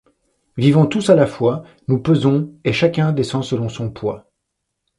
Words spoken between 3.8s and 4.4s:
poids.